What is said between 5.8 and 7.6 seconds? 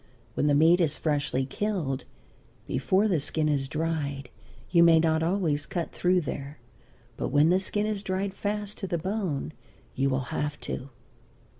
through there, but where the